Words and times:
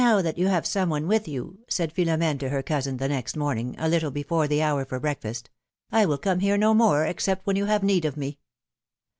that 0.23 0.35
you 0.39 0.47
have 0.47 0.65
some 0.65 0.89
one 0.89 1.05
with 1.07 1.27
you," 1.27 1.59
said 1.67 1.93
Philom^ne 1.93 2.39
to 2.39 2.49
her 2.49 2.63
cousin, 2.63 2.97
the 2.97 3.07
next 3.07 3.37
morning, 3.37 3.75
a 3.77 3.87
little 3.87 4.09
before 4.09 4.47
the 4.47 4.59
hour 4.59 4.83
for 4.83 4.99
breakfast, 4.99 5.51
will 5.91 6.17
come 6.17 6.39
no 6.39 6.73
more, 6.73 7.05
except 7.05 7.45
when 7.45 7.55
you 7.55 7.65
have 7.65 7.83
need 7.83 8.03
of 8.03 8.17
me." 8.17 8.39